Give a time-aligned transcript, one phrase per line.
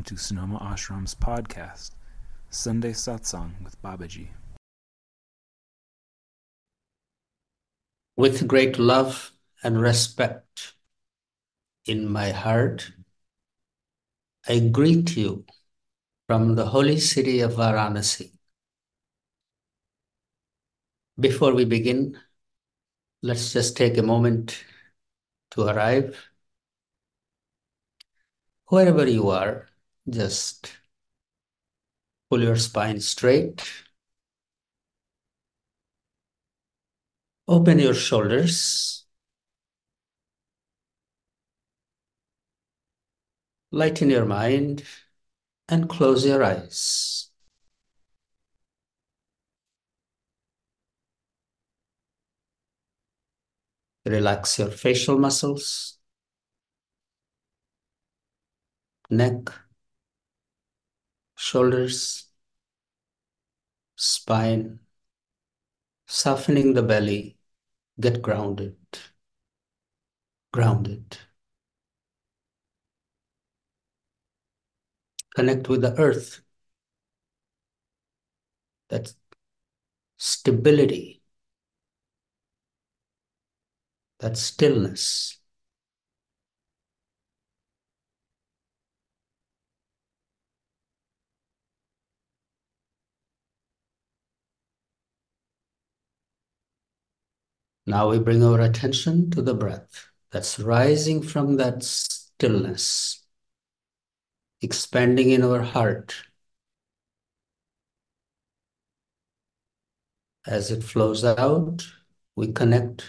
[0.00, 1.90] Welcome to Sonoma Ashram's podcast,
[2.48, 4.28] Sunday Satsang with Babaji.
[8.16, 9.30] With great love
[9.62, 10.72] and respect
[11.84, 12.92] in my heart,
[14.48, 15.44] I greet you
[16.26, 18.30] from the holy city of Varanasi.
[21.18, 22.16] Before we begin,
[23.20, 24.64] let's just take a moment
[25.50, 26.16] to arrive
[28.68, 29.66] wherever you are,
[30.10, 30.72] just
[32.28, 33.62] pull your spine straight.
[37.48, 39.04] Open your shoulders.
[43.72, 44.84] Lighten your mind
[45.68, 47.30] and close your eyes.
[54.04, 56.00] Relax your facial muscles.
[59.10, 59.50] neck,
[61.40, 62.28] shoulders,
[63.96, 64.80] spine,
[66.06, 67.38] softening the belly,
[68.00, 68.76] get grounded,
[70.52, 71.18] grounded.
[75.34, 76.40] Connect with the earth.
[78.88, 79.14] That
[80.18, 81.20] stability,
[84.20, 85.39] that stillness.
[97.90, 103.26] Now we bring our attention to the breath that's rising from that stillness,
[104.62, 106.14] expanding in our heart.
[110.46, 111.84] As it flows out,
[112.36, 113.04] we connect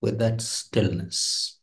[0.00, 1.60] with that stillness.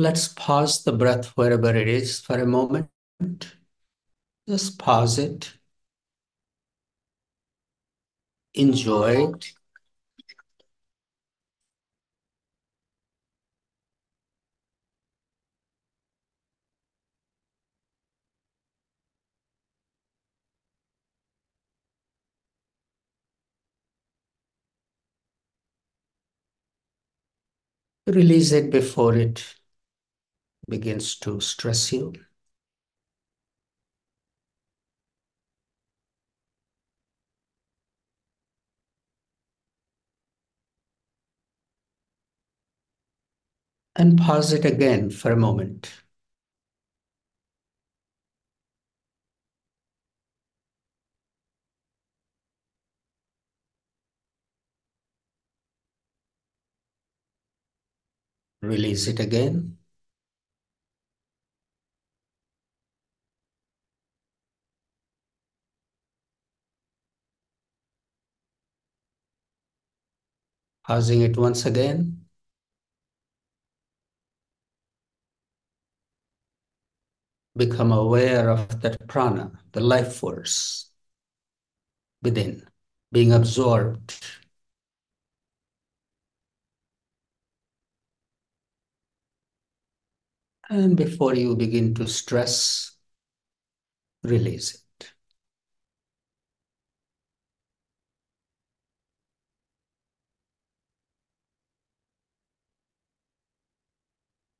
[0.00, 2.88] Let's pause the breath wherever it is for a moment.
[4.46, 5.54] Just pause it.
[8.54, 9.52] Enjoy it.
[28.06, 29.59] Release it before it
[30.70, 32.14] begins to stress you.
[43.94, 45.92] And pause it again for a moment.
[58.62, 59.76] Release it again.
[70.90, 72.26] Pausing it once again.
[77.56, 80.90] Become aware of that prana, the life force
[82.22, 82.66] within,
[83.12, 84.16] being absorbed.
[90.68, 92.96] And before you begin to stress,
[94.24, 94.89] release it.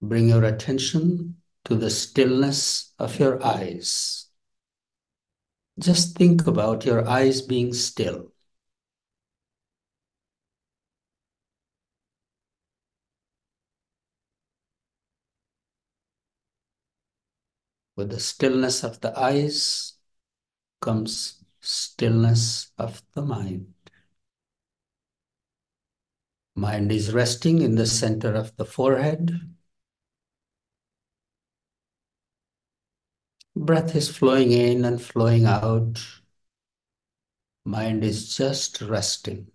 [0.03, 4.27] Bring your attention to the stillness of your eyes.
[5.79, 8.33] Just think about your eyes being still.
[17.97, 19.95] With the stillness of the eyes
[20.81, 23.75] comes stillness of the mind.
[26.55, 29.39] Mind is resting in the center of the forehead.
[33.61, 36.05] Breath is flowing in and flowing out.
[37.65, 39.53] Mind is just resting.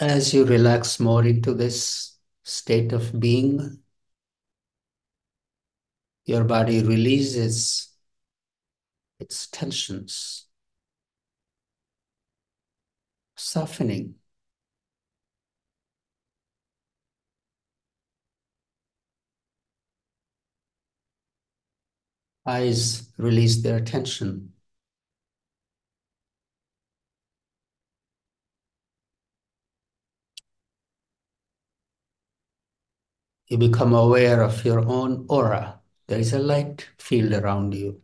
[0.00, 3.78] As you relax more into this state of being,
[6.26, 7.88] your body releases
[9.20, 10.46] its tensions,
[13.36, 14.16] softening.
[22.44, 24.52] Eyes release their tension.
[33.50, 35.80] You become aware of your own aura.
[36.06, 38.00] There is a light field around you.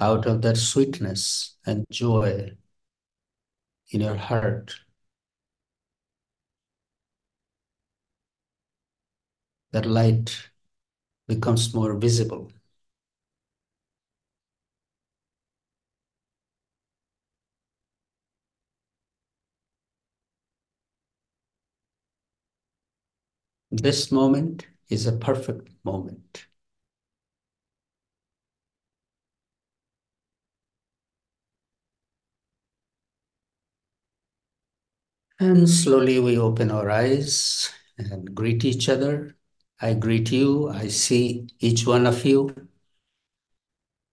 [0.00, 2.56] Out of that sweetness and joy
[3.90, 4.76] in your heart,
[9.70, 10.50] that light
[11.28, 12.52] becomes more visible.
[23.76, 26.46] This moment is a perfect moment.
[35.40, 39.34] And slowly we open our eyes and greet each other.
[39.80, 40.68] I greet you.
[40.68, 42.54] I see each one of you.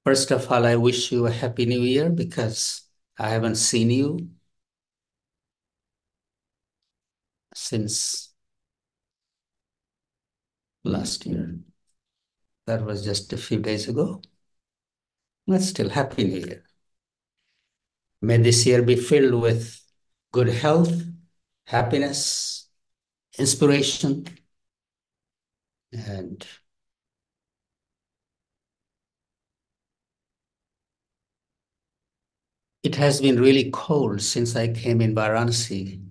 [0.06, 2.84] First of all, I wish you a happy new year because
[3.18, 4.30] I haven't seen you
[7.56, 8.33] since
[10.84, 11.60] last year.
[12.66, 14.22] That was just a few days ago.
[15.48, 16.64] But still, happy new year.
[18.22, 19.80] May this year be filled with
[20.32, 21.04] good health,
[21.68, 22.68] happiness,
[23.38, 24.26] inspiration,
[25.94, 26.46] and
[32.84, 36.02] it has been really cold since I came in Varanasi.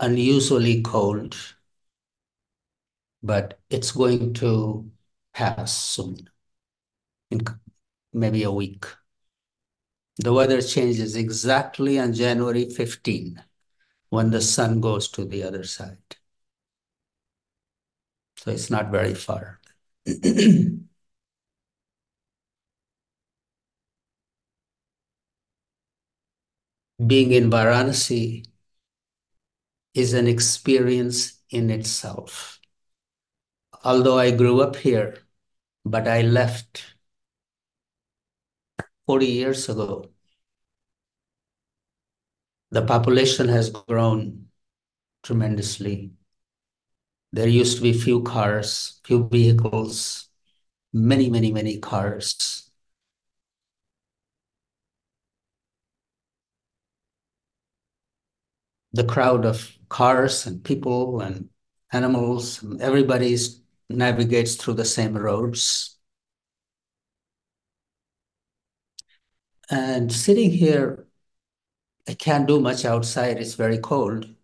[0.00, 1.36] Unusually cold,
[3.26, 4.90] but it's going to
[5.34, 6.30] pass soon,
[7.30, 7.42] in
[8.12, 8.86] maybe a week.
[10.18, 13.42] The weather changes exactly on January 15
[14.08, 15.98] when the sun goes to the other side.
[18.36, 19.60] So it's not very far.
[20.06, 20.88] Being
[27.32, 28.44] in Varanasi
[29.94, 32.55] is an experience in itself.
[33.86, 35.16] Although I grew up here,
[35.84, 36.96] but I left
[39.06, 40.10] 40 years ago.
[42.72, 44.48] The population has grown
[45.22, 46.10] tremendously.
[47.32, 50.30] There used to be few cars, few vehicles,
[50.92, 52.68] many, many, many cars.
[58.94, 61.50] The crowd of cars and people and
[61.92, 63.32] animals, everybody
[63.88, 65.96] navigates through the same roads.
[69.70, 71.06] And sitting here,
[72.08, 74.34] I can't do much outside, it's very cold.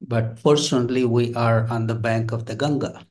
[0.00, 3.06] But fortunately, we are on the bank of the Ganga,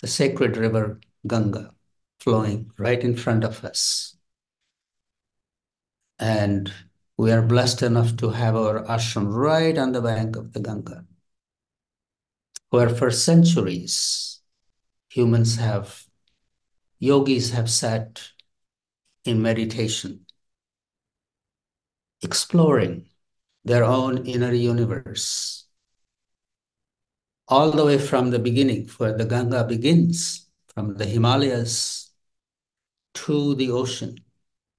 [0.00, 1.74] the sacred river Ganga,
[2.20, 4.16] flowing right in front of us.
[6.18, 6.72] And
[7.16, 11.04] we are blessed enough to have our ashram right on the bank of the Ganga,
[12.70, 14.40] where for centuries
[15.08, 16.04] humans have,
[16.98, 18.30] yogis have sat
[19.24, 20.26] in meditation,
[22.22, 23.06] exploring
[23.64, 25.66] their own inner universe.
[27.48, 32.10] All the way from the beginning, where the Ganga begins, from the Himalayas
[33.14, 34.18] to the ocean,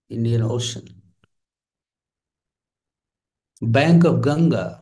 [0.10, 0.88] Indian Ocean.
[3.62, 4.82] Bank of Ganga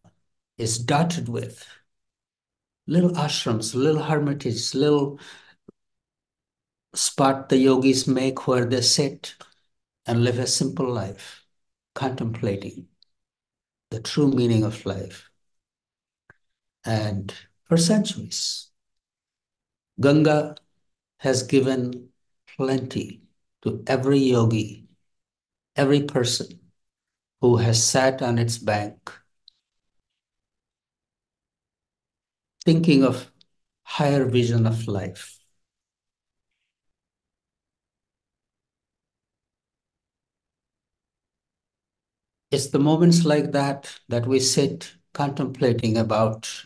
[0.57, 1.65] is dotted with
[2.87, 5.19] little ashrams, little hermitages, little
[6.93, 9.35] spot the yogis make where they sit
[10.05, 11.43] and live a simple life,
[11.93, 12.87] contemplating
[13.91, 15.29] the true meaning of life.
[16.85, 17.33] And
[17.65, 18.69] for centuries,
[19.99, 20.55] Ganga
[21.17, 22.09] has given
[22.55, 23.23] plenty
[23.63, 24.87] to every yogi,
[25.75, 26.59] every person
[27.41, 29.11] who has sat on its bank,
[32.67, 33.31] thinking of
[33.83, 35.39] higher vision of life.
[42.51, 46.65] It's the moments like that that we sit contemplating about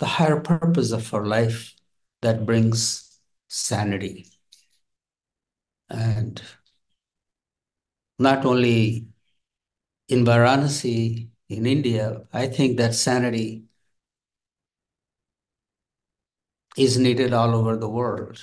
[0.00, 1.76] the higher purpose of our life
[2.22, 4.26] that brings sanity.
[5.88, 6.42] And
[8.18, 9.06] not only
[10.08, 13.65] in Varanasi, in India, I think that sanity
[16.76, 18.40] is needed all over the world.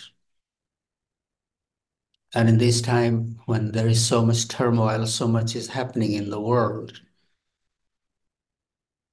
[2.35, 6.29] And in this time when there is so much turmoil, so much is happening in
[6.29, 6.99] the world,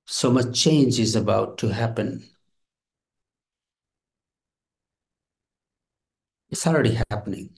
[0.06, 2.28] so much change is about to happen.
[6.50, 7.50] It's already happening.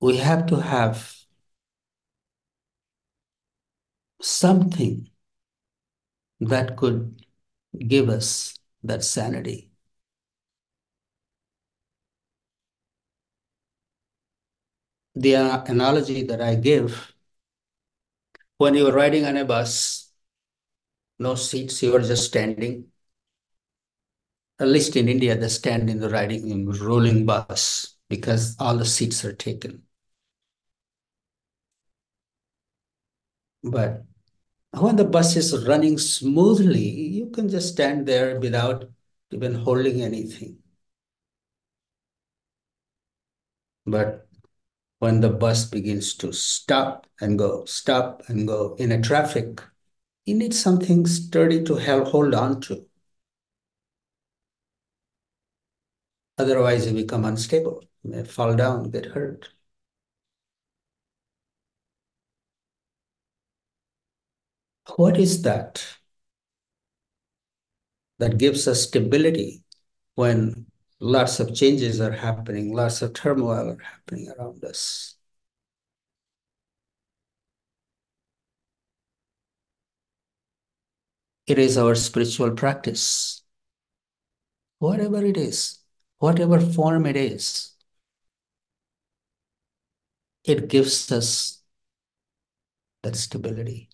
[0.00, 1.14] We have to have
[4.20, 5.08] something
[6.40, 7.24] that could
[7.78, 9.70] give us that sanity.
[15.16, 15.34] The
[15.68, 17.12] analogy that I give
[18.58, 20.10] when you're riding on a bus,
[21.18, 22.90] no seats, you are just standing.
[24.58, 28.84] At least in India, they stand in the riding in rolling bus because all the
[28.84, 29.84] seats are taken.
[33.64, 34.06] But
[34.72, 38.90] when the bus is running smoothly, you can just stand there without
[39.32, 40.58] even holding anything.
[43.86, 44.25] But
[45.06, 49.62] when the bus begins to stop and go, stop and go in a traffic,
[50.24, 52.84] you need something sturdy to hold on to.
[56.38, 57.84] Otherwise, you become unstable.
[58.02, 59.48] You may fall down, get hurt.
[64.96, 65.86] What is that?
[68.18, 69.62] That gives us stability
[70.16, 70.66] when
[71.00, 75.14] lots of changes are happening, lots of turmoil are happening around us.
[81.48, 83.42] It is our spiritual practice.
[84.78, 85.80] Whatever it is,
[86.18, 87.74] whatever form it is,
[90.44, 91.62] it gives us
[93.02, 93.88] that stability.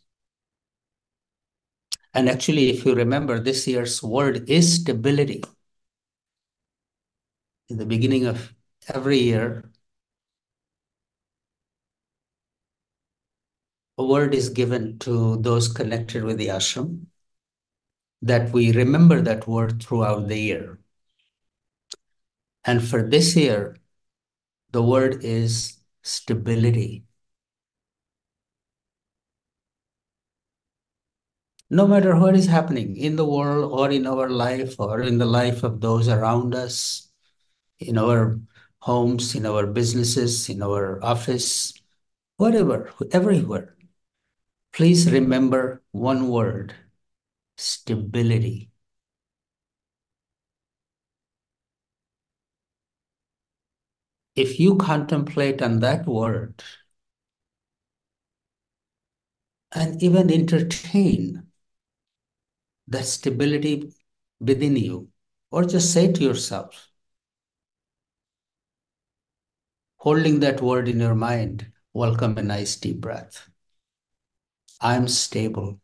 [2.15, 5.43] And actually, if you remember, this year's word is stability.
[7.73, 8.53] In the beginning of
[8.87, 9.71] every year,
[13.97, 17.07] a word is given to those connected with the ashram
[18.21, 20.81] that we remember that word throughout the year.
[22.63, 23.79] And for this year,
[24.73, 27.05] the word is stability.
[31.71, 35.25] no matter what is happening in the world or in our life or in the
[35.25, 37.12] life of those around us,
[37.89, 38.39] in our
[38.81, 41.73] homes, in our businesses, in our office,
[42.37, 43.77] whatever, everywhere.
[44.73, 46.75] Please remember one word
[47.57, 48.71] stability.
[54.35, 56.63] If you contemplate on that word
[59.73, 61.47] and even entertain
[62.89, 63.93] that stability
[64.41, 65.09] within you,
[65.51, 66.92] or just say to yourself,
[70.03, 73.49] holding that word in your mind, welcome a nice deep breath.
[74.81, 75.81] I'm stable.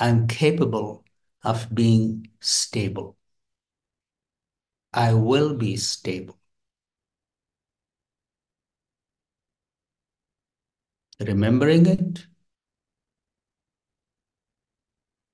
[0.00, 1.04] I'm capable
[1.44, 3.16] of being stable.
[4.92, 6.40] I will be stable.
[11.20, 12.26] Remembering it,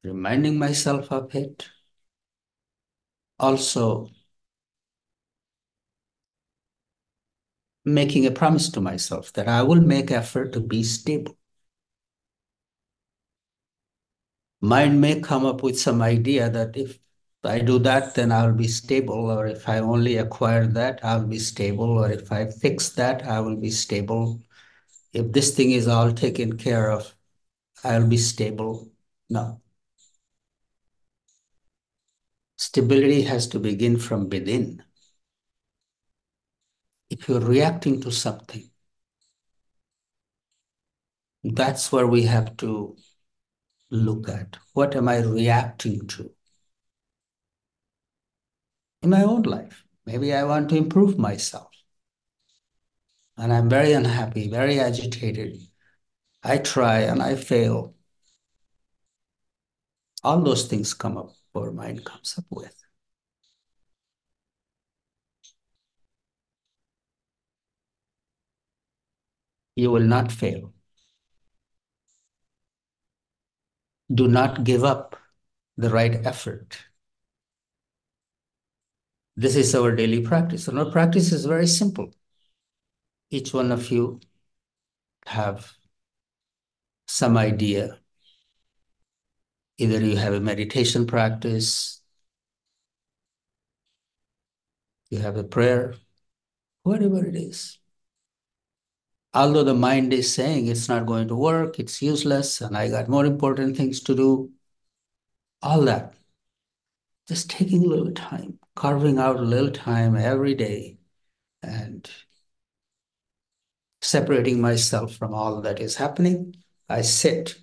[0.04, 1.70] reminding myself of it.
[3.38, 4.10] Also,
[7.84, 11.36] making a promise to myself that I will make effort to be stable.
[14.60, 16.98] Mind may come up with some idea that if
[17.42, 19.30] I do that, then I'll be stable.
[19.30, 21.98] Or if I only acquire that, I'll be stable.
[21.98, 24.40] Or if I fix that, I will be stable.
[25.12, 27.14] If this thing is all taken care of,
[27.82, 28.88] I'll be stable.
[29.28, 29.60] No.
[32.56, 34.84] Stability has to begin from within.
[37.12, 38.70] If you're reacting to something,
[41.44, 42.96] that's where we have to
[43.90, 44.56] look at.
[44.72, 46.30] What am I reacting to?
[49.02, 51.68] In my own life, maybe I want to improve myself.
[53.36, 55.60] And I'm very unhappy, very agitated.
[56.42, 57.94] I try and I fail.
[60.24, 62.81] All those things come up, our mind comes up with.
[69.74, 70.72] You will not fail.
[74.12, 75.16] Do not give up
[75.76, 76.78] the right effort.
[79.36, 80.68] This is our daily practice.
[80.68, 82.12] And our practice is very simple.
[83.30, 84.20] Each one of you
[85.26, 85.72] have
[87.06, 87.98] some idea.
[89.78, 92.02] Either you have a meditation practice,
[95.10, 95.94] you have a prayer,
[96.82, 97.78] whatever it is.
[99.34, 103.08] Although the mind is saying it's not going to work, it's useless, and I got
[103.08, 104.52] more important things to do,
[105.62, 106.14] all that.
[107.28, 110.98] Just taking a little time, carving out a little time every day,
[111.62, 112.10] and
[114.02, 116.54] separating myself from all that is happening.
[116.88, 117.58] I sit,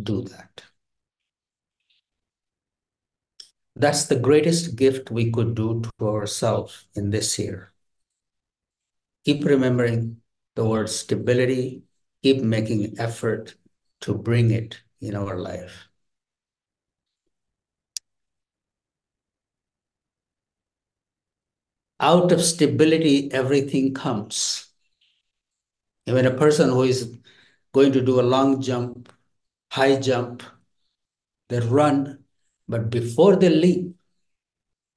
[0.00, 0.64] do that.
[3.74, 7.69] That's the greatest gift we could do to ourselves in this year.
[9.30, 10.16] Keep remembering
[10.56, 11.84] the word stability,
[12.20, 13.54] keep making effort
[14.00, 15.86] to bring it in our life.
[22.00, 24.66] Out of stability, everything comes.
[26.06, 27.16] Even a person who is
[27.72, 29.12] going to do a long jump,
[29.70, 30.42] high jump,
[31.48, 32.24] they run,
[32.66, 33.94] but before they leap,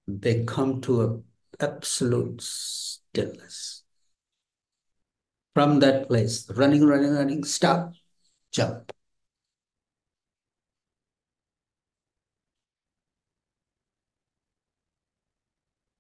[0.08, 1.24] they come to an
[1.60, 3.73] absolute stillness.
[5.56, 7.94] From that place, running, running, running, stop,
[8.52, 8.92] jump.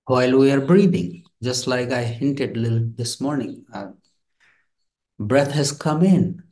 [0.05, 3.91] While we are breathing, just like I hinted little this morning, uh,
[5.19, 6.43] breath has come in.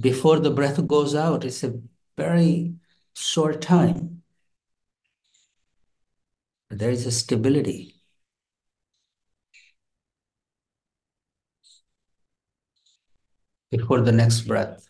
[0.00, 1.80] Before the breath goes out, it's a
[2.16, 2.74] very
[3.14, 4.22] short time.
[6.70, 7.97] There is a stability.
[13.70, 14.88] Before the next breath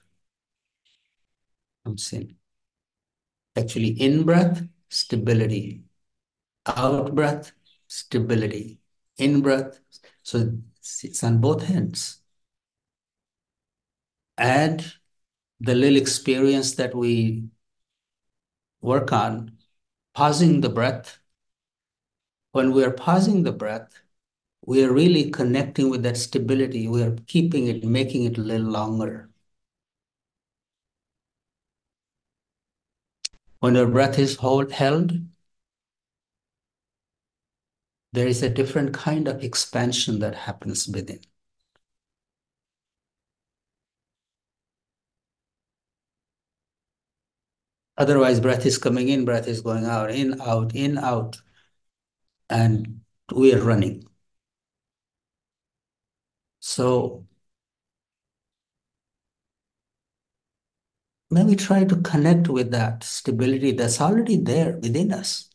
[1.84, 2.36] comes in.
[3.56, 5.82] Actually, in breath, stability.
[6.66, 7.52] Out breath,
[7.88, 8.78] stability.
[9.16, 9.80] In breath,
[10.22, 10.52] so
[11.02, 12.20] it's on both hands.
[14.36, 14.92] And
[15.60, 17.48] the little experience that we
[18.80, 19.58] work on,
[20.14, 21.18] pausing the breath.
[22.52, 24.00] When we are pausing the breath,
[24.68, 26.88] we are really connecting with that stability.
[26.88, 29.30] We are keeping it, making it a little longer.
[33.60, 35.12] When our breath is hold, held,
[38.12, 41.20] there is a different kind of expansion that happens within.
[47.96, 51.40] Otherwise, breath is coming in, breath is going out, in, out, in, out.
[52.50, 53.00] And
[53.34, 54.07] we are running.
[56.68, 57.24] So
[61.30, 65.48] maybe try to connect with that stability that's already there within us.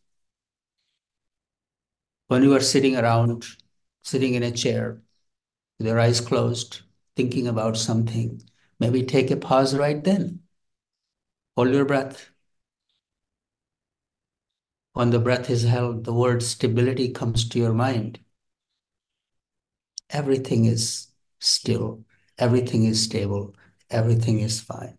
[2.30, 3.46] When you are sitting around,
[4.02, 5.04] sitting in a chair,
[5.78, 6.82] with your eyes closed,
[7.16, 8.42] thinking about something,
[8.80, 10.40] maybe take a pause right then.
[11.56, 12.32] Hold your breath.
[14.94, 18.20] When the breath is held, the word stability comes to your mind.
[20.14, 21.08] Everything is
[21.40, 22.06] still,
[22.38, 23.54] everything is stable,
[23.90, 24.98] everything is fine.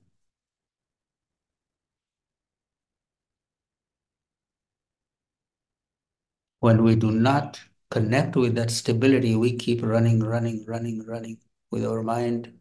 [6.59, 7.61] When we do not
[7.93, 11.39] connect with that stability, we keep running, running, running, running
[11.71, 12.59] with our mind.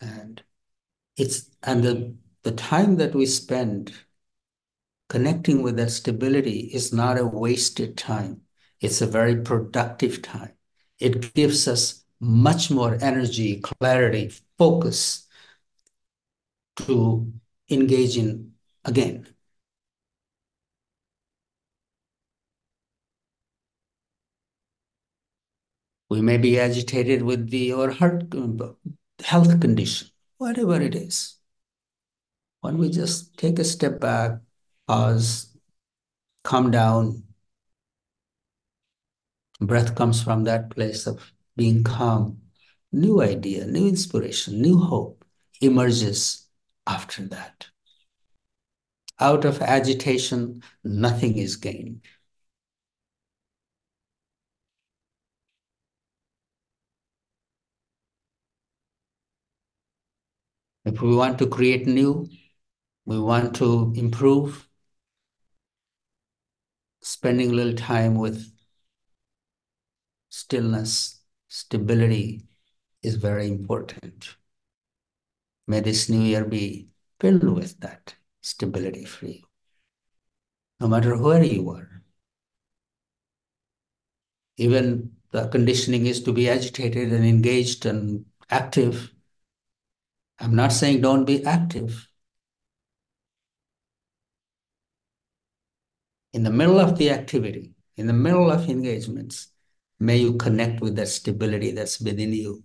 [0.00, 0.42] And
[1.16, 3.92] it's and the the time that we spend
[5.08, 8.40] connecting with that stability is not a wasted time.
[8.80, 10.54] It's a very productive time
[11.02, 15.26] it gives us much more energy, clarity, focus
[16.76, 17.32] to
[17.68, 18.52] engage in
[18.84, 19.26] again.
[26.08, 28.32] We may be agitated with the or heart
[29.24, 31.36] health condition, whatever it is.
[32.60, 34.38] When we just take a step back,
[34.86, 35.56] pause,
[36.44, 37.24] calm down,
[39.66, 42.38] breath comes from that place of being calm.
[42.92, 45.24] New idea, new inspiration, new hope
[45.60, 46.46] emerges
[46.86, 47.66] after that.
[49.20, 52.02] Out of agitation, nothing is gained.
[60.84, 62.28] If we want to create new,
[63.04, 64.68] we want to improve,
[67.00, 68.51] spending a little time with
[70.32, 72.46] stillness, stability
[73.02, 74.34] is very important.
[75.66, 76.88] May this new year be
[77.20, 79.42] filled with that stability for you,
[80.80, 82.02] no matter where you are.
[84.56, 89.12] Even the conditioning is to be agitated and engaged and active.
[90.38, 92.08] I'm not saying don't be active.
[96.32, 99.51] In the middle of the activity, in the middle of engagements,
[100.02, 102.64] may you connect with that stability that's within you.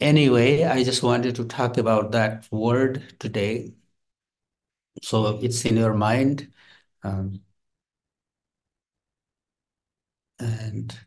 [0.00, 3.74] Anyway, I just wanted to talk about that word today.
[5.02, 6.52] So it's in your mind.
[7.02, 7.42] Um,
[10.40, 10.98] and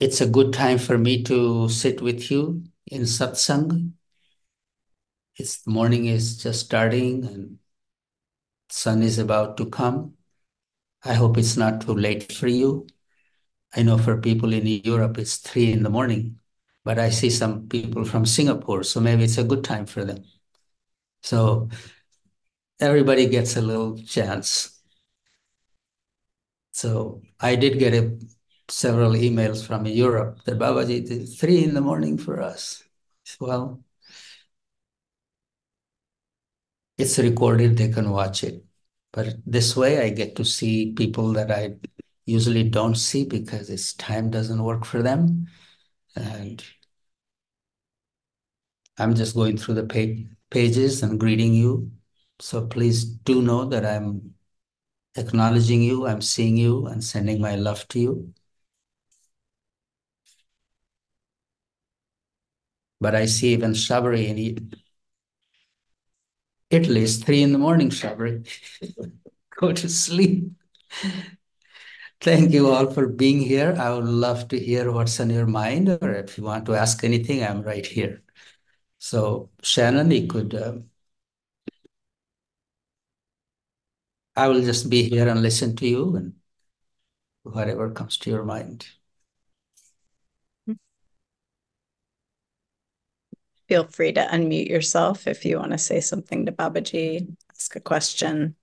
[0.00, 3.92] it's a good time for me to sit with you in satsang.
[5.38, 7.58] It's morning is just starting and
[8.70, 10.14] sun is about to come.
[11.04, 12.88] I hope it's not too late for you.
[13.74, 16.40] I know for people in Europe it's three in the morning,
[16.84, 20.24] but I see some people from Singapore, so maybe it's a good time for them.
[21.22, 21.68] So
[22.80, 24.80] everybody gets a little chance.
[26.72, 28.18] So I did get a,
[28.68, 32.82] several emails from Europe that Babaji, three in the morning for us.
[33.40, 33.84] Well,
[36.98, 38.64] it's recorded, they can watch it.
[39.12, 41.76] But this way I get to see people that I
[42.26, 45.48] usually don't see because this time doesn't work for them.
[46.16, 46.62] And
[48.98, 51.90] I'm just going through the page, pages and greeting you.
[52.40, 54.34] So please do know that I'm
[55.16, 58.34] acknowledging you, I'm seeing you, and sending my love to you.
[63.00, 64.38] But I see even Shabari in
[66.70, 68.46] Italy, it's three in the morning, Shabari.
[69.60, 70.52] Go to sleep.
[72.20, 73.74] Thank you all for being here.
[73.78, 77.04] I would love to hear what's on your mind, or if you want to ask
[77.04, 78.22] anything, I'm right here.
[78.98, 80.54] So, Shannon, you could.
[80.54, 80.78] Uh,
[84.36, 86.34] I will just be here and listen to you and
[87.42, 88.86] whatever comes to your mind.
[93.68, 97.80] Feel free to unmute yourself if you want to say something to Babaji, ask a
[97.80, 98.56] question.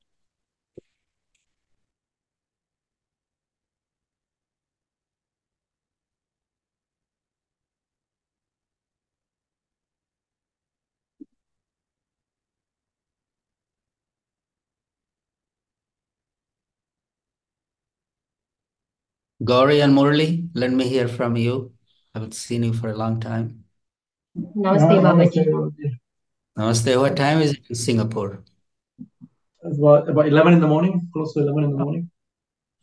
[19.44, 21.74] Gauri and Murli, let me hear from you.
[22.14, 23.65] I haven't seen you for a long time.
[24.36, 25.98] Namaste, Babaji.
[26.58, 27.00] Namaste.
[27.00, 28.44] What time is it in Singapore?
[29.64, 32.10] It's about, about 11 in the morning, close to 11 in the morning.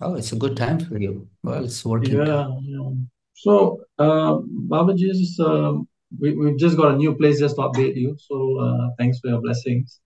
[0.01, 1.29] Oh, it's a good time for you.
[1.43, 2.91] Well, it's working Yeah, yeah.
[3.35, 4.39] So, uh,
[4.69, 5.87] Babaji's, um,
[6.19, 8.17] we, we've just got a new place just to update you.
[8.19, 10.01] So, uh, thanks for your blessings.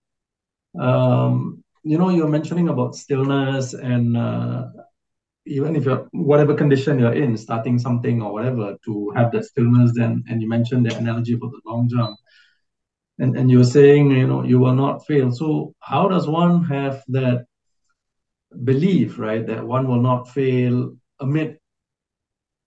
[0.79, 4.67] Um, you know, you're mentioning about stillness and uh,
[5.47, 9.91] even if you're whatever condition you're in, starting something or whatever, to have that stillness.
[9.95, 12.17] Then, and you mentioned the analogy for the long jump,
[13.19, 15.31] and and you're saying, you know, you will not fail.
[15.31, 17.45] So, how does one have that
[18.63, 21.57] belief, right, that one will not fail amid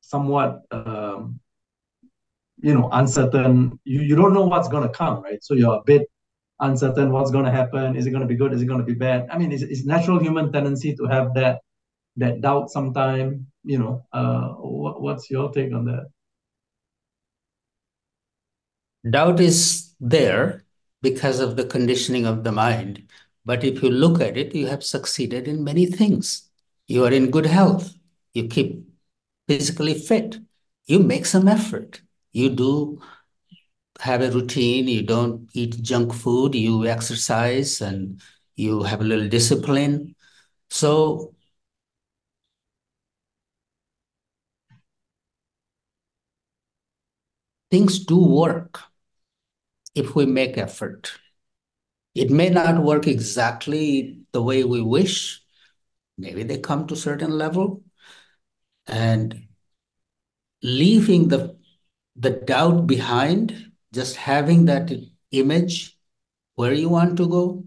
[0.00, 1.40] somewhat, um,
[2.62, 3.78] you know, uncertain?
[3.84, 5.42] You you don't know what's going to come, right?
[5.42, 6.06] So you're a bit
[6.60, 7.96] uncertain what's going to happen.
[7.96, 8.52] Is it going to be good?
[8.52, 9.26] Is it going to be bad?
[9.30, 11.60] I mean, it's, it's natural human tendency to have that
[12.16, 16.06] that doubt sometime you know uh what, what's your take on that
[19.08, 20.64] Doubt is there
[21.02, 23.08] because of the conditioning of the mind.
[23.44, 26.48] But if you look at it, you have succeeded in many things.
[26.86, 27.94] You are in good health.
[28.34, 28.86] You keep
[29.48, 30.38] physically fit.
[30.86, 32.02] You make some effort.
[32.32, 33.00] You do
[34.00, 34.88] have a routine.
[34.88, 36.54] You don't eat junk food.
[36.54, 38.20] You exercise and
[38.56, 40.14] you have a little discipline.
[40.70, 41.34] So
[47.70, 48.80] things do work
[49.94, 51.12] if we make effort.
[52.14, 55.42] It may not work exactly the way we wish.
[56.18, 57.82] Maybe they come to a certain level.
[58.86, 59.46] And
[60.62, 61.56] leaving the
[62.16, 64.92] the doubt behind, just having that
[65.30, 65.96] image
[66.56, 67.64] where you want to go,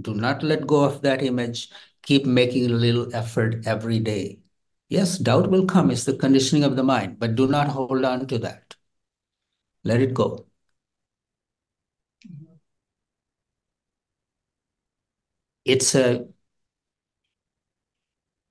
[0.00, 1.70] do not let go of that image.
[2.02, 4.40] Keep making a little effort every day.
[4.88, 5.90] Yes, doubt will come.
[5.90, 8.65] It's the conditioning of the mind, but do not hold on to that.
[9.86, 10.46] Let it go.
[15.64, 16.26] It's a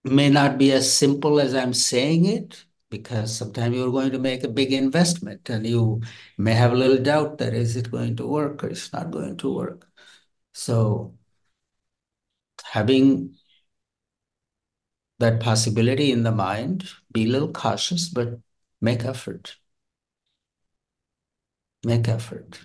[0.03, 4.43] may not be as simple as I'm saying it because sometimes you're going to make
[4.43, 6.01] a big investment and you
[6.37, 9.37] may have a little doubt that is it going to work or it's not going
[9.37, 9.87] to work.
[10.53, 11.15] So
[12.63, 13.35] having
[15.19, 18.39] that possibility in the mind, be a little cautious, but
[18.81, 19.57] make effort.
[21.85, 22.59] Make effort.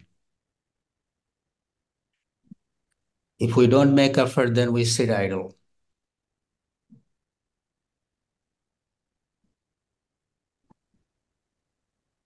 [3.41, 5.57] If we don't make effort, then we sit idle.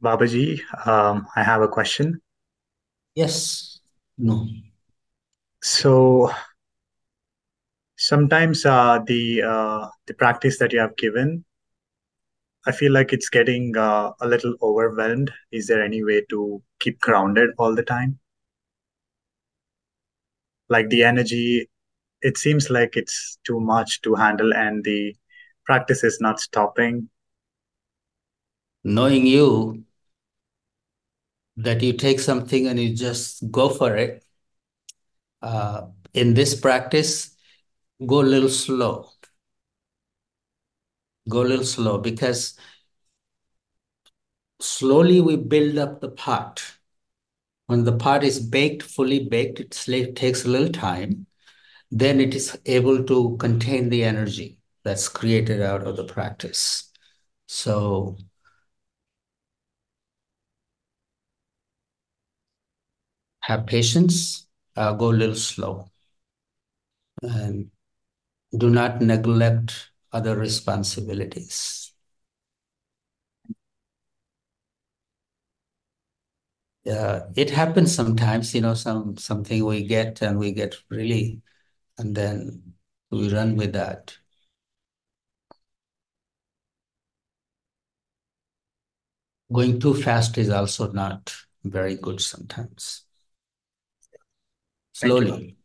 [0.03, 2.21] Babaji, um, I have a question.
[3.15, 3.81] Yes.
[4.19, 4.47] No.
[5.63, 6.31] So
[7.97, 11.45] sometimes uh, the uh, the practice that you have given,
[12.67, 15.33] I feel like it's getting uh, a little overwhelmed.
[15.53, 18.19] Is there any way to keep grounded all the time?
[20.69, 21.69] Like the energy,
[22.23, 25.15] it seems like it's too much to handle, and the
[25.65, 27.09] practice is not stopping.
[28.85, 29.85] Knowing you,
[31.57, 34.25] that you take something and you just go for it.
[35.43, 37.37] Uh, in this practice,
[38.07, 39.11] go a little slow.
[41.29, 42.57] Go a little slow because
[44.61, 46.63] slowly we build up the pot.
[47.67, 51.27] When the pot is baked, fully baked, it takes a little time.
[51.91, 56.91] Then it is able to contain the energy that's created out of the practice.
[57.47, 58.19] So
[63.41, 65.89] have patience, uh, go a little slow,
[67.23, 67.71] and
[68.59, 71.93] do not neglect other responsibilities.
[77.37, 81.43] It happens sometimes, you know, some something we get and we get really,
[81.99, 82.75] and then
[83.11, 84.17] we run with that.
[89.51, 93.05] Going too fast is also not very good sometimes.
[94.93, 95.57] Slowly.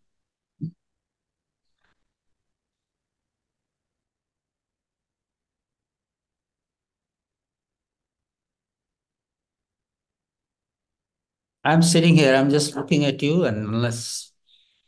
[11.63, 14.31] I'm sitting here, I'm just looking at you, and unless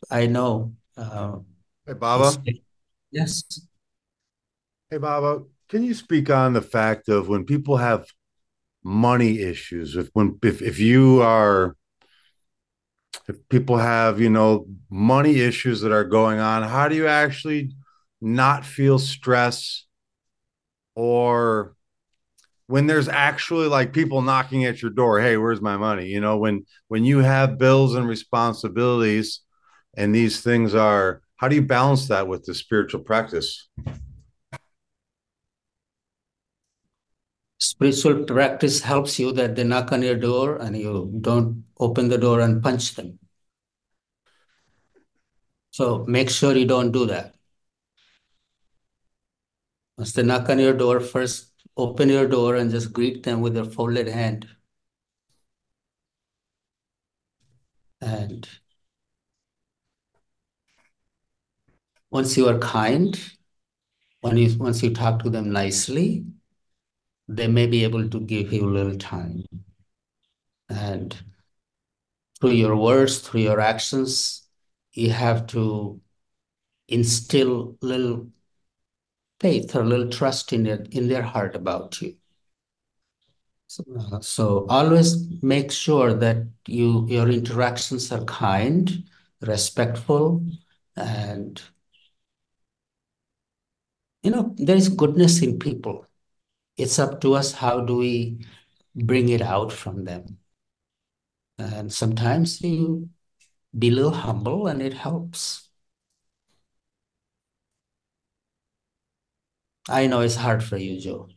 [0.09, 0.73] I know.
[0.95, 1.39] Uh,
[1.85, 2.37] hey, Baba.
[3.11, 3.43] Yes.
[4.89, 8.07] Hey, Baba, can you speak on the fact of when people have
[8.83, 9.95] money issues?
[9.95, 11.75] If when if if you are
[13.27, 17.71] if people have you know money issues that are going on how do you actually
[18.19, 19.85] not feel stress
[20.95, 21.75] or
[22.71, 26.37] when there's actually like people knocking at your door hey where's my money you know
[26.37, 29.41] when when you have bills and responsibilities
[29.95, 33.67] and these things are how do you balance that with the spiritual practice
[37.61, 42.17] spiritual practice helps you that they knock on your door and you don't open the
[42.17, 43.19] door and punch them.
[45.69, 47.35] So make sure you don't do that.
[49.95, 53.57] Once they knock on your door, first open your door and just greet them with
[53.57, 54.47] a folded hand.
[58.01, 58.47] And
[62.09, 63.19] once you are kind,
[64.21, 66.25] when you once you talk to them nicely,
[67.27, 69.43] they may be able to give you a little time.
[70.69, 71.15] And
[72.39, 74.47] through your words, through your actions,
[74.93, 76.01] you have to
[76.87, 78.27] instill little
[79.41, 82.15] faith or a little trust in it in their heart about you.
[83.67, 89.05] So, uh, so always make sure that you your interactions are kind,
[89.41, 90.45] respectful,
[90.95, 91.61] and
[94.23, 96.05] you know there is goodness in people
[96.77, 98.39] it's up to us how do we
[98.95, 100.39] bring it out from them.
[101.57, 103.09] And sometimes you
[103.77, 105.70] be a little humble and it helps.
[109.89, 111.29] I know it's hard for you, Joe.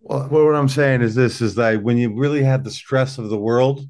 [0.00, 3.30] Well, what I'm saying is this is that when you really have the stress of
[3.30, 3.88] the world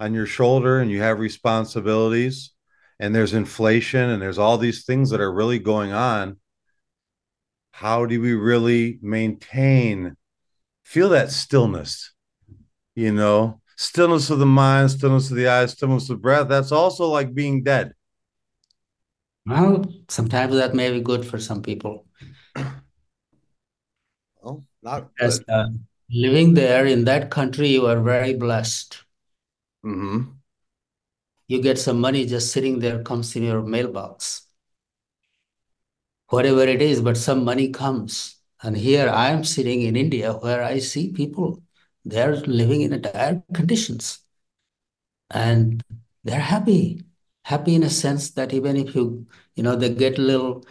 [0.00, 2.52] on your shoulder and you have responsibilities
[2.98, 6.38] and there's inflation and there's all these things that are really going on,
[7.70, 10.16] how do we really maintain
[10.84, 12.12] feel that stillness?
[12.94, 16.48] You know, stillness of the mind, stillness of the eyes, stillness of the breath.
[16.48, 17.92] That's also like being dead.
[19.46, 22.06] Well, sometimes that may be good for some people.
[24.42, 25.68] Well, not As uh,
[26.10, 28.98] living there in that country, you are very blessed.
[29.84, 30.32] Mm-hmm.
[31.48, 34.42] You get some money just sitting there, comes in your mailbox.
[36.28, 38.36] Whatever it is, but some money comes.
[38.62, 41.62] And here I am sitting in India where I see people,
[42.04, 44.18] they're living in dire conditions.
[45.30, 45.84] And
[46.24, 47.02] they're happy.
[47.46, 50.64] Happy in a sense that even if you, you know, they get a little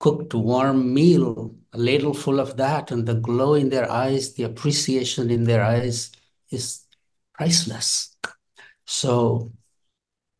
[0.00, 4.44] cooked warm meal, a ladle full of that, and the glow in their eyes, the
[4.44, 6.12] appreciation in their eyes
[6.48, 6.86] is
[7.34, 8.16] priceless.
[8.86, 9.52] So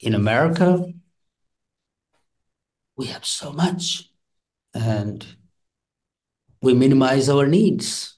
[0.00, 0.86] in America,
[2.96, 4.08] we have so much
[4.72, 5.36] and
[6.62, 8.16] we minimize our needs.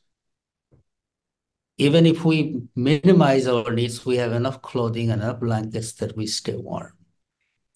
[1.78, 6.28] Even if we minimize our needs, we have enough clothing and enough blankets that we
[6.28, 6.92] stay warm.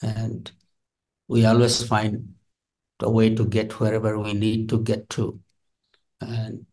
[0.02, 0.50] And
[1.28, 2.34] we always find
[3.00, 5.40] a way to get wherever we need to get to.
[6.20, 6.66] And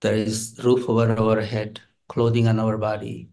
[0.00, 3.30] there is roof over our head, clothing on our body,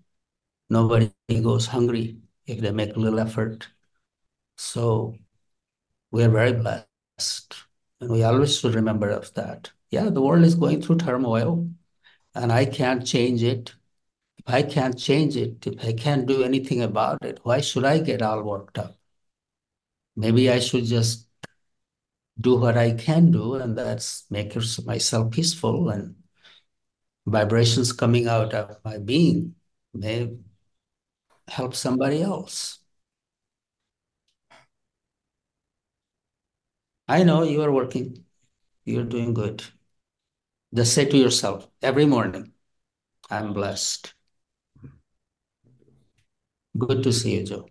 [0.69, 1.11] Nobody
[1.43, 3.67] goes hungry if they make a little effort.
[4.57, 5.15] So
[6.11, 7.55] we are very blessed.
[8.01, 9.71] And we always should remember of that.
[9.91, 11.69] Yeah, the world is going through turmoil
[12.35, 13.75] and I can't change it.
[14.47, 17.99] If I can't change it, if I can't do anything about it, why should I
[17.99, 18.97] get all worked up?
[20.15, 21.27] Maybe I should just
[22.39, 26.15] do what I can do, and that's make myself peaceful and
[27.25, 29.55] vibrations coming out of my being
[29.93, 30.29] may
[31.47, 32.79] help somebody else.
[37.07, 38.25] I know you are working.
[38.85, 39.63] You're doing good.
[40.73, 42.51] Just say to yourself every morning,
[43.29, 44.13] I'm blessed.
[46.77, 47.67] Good to see you, Joe.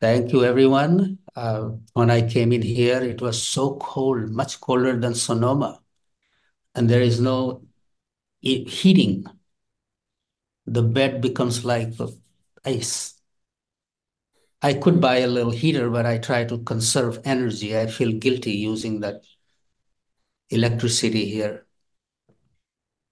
[0.00, 1.18] Thank you, everyone.
[1.36, 5.80] Uh, when I came in here, it was so cold, much colder than Sonoma,
[6.74, 7.64] and there is no
[8.40, 9.26] heating.
[10.66, 11.92] The bed becomes like
[12.64, 13.14] ice.
[14.62, 17.76] I could buy a little heater, but I try to conserve energy.
[17.78, 19.22] I feel guilty using that
[20.52, 21.66] electricity here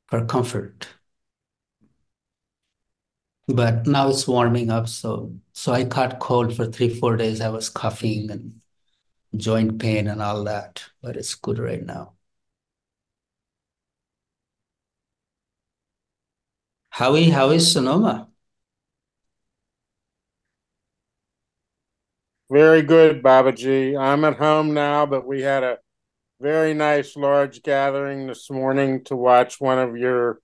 [0.08, 0.88] for comfort
[3.54, 4.88] but now it's warming up.
[4.88, 7.40] So so I caught cold for three four days.
[7.40, 8.60] I was coughing and
[9.36, 12.14] joint pain and all that, but it's good right now.
[16.90, 18.28] Howie, how is Sonoma?
[22.50, 23.98] Very good, Babaji.
[23.98, 25.78] I'm at home now, but we had a
[26.40, 30.40] very nice large gathering this morning to watch one of your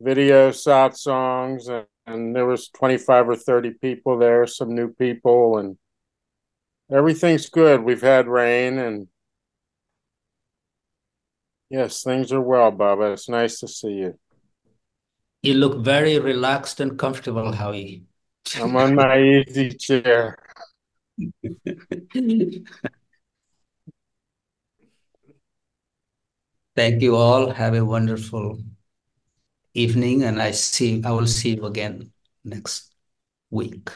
[0.00, 5.76] video songs and and there was 25 or 30 people there some new people and
[6.92, 7.82] everything's good.
[7.82, 9.08] We've had rain and
[11.70, 14.18] yes things are well baba it's nice to see you.
[15.42, 18.04] You look very relaxed and comfortable howie.
[18.56, 20.36] I'm on my easy chair
[26.76, 28.58] thank you all have a wonderful
[29.74, 32.12] evening and I see I will see you again
[32.44, 32.92] next
[33.50, 33.90] week.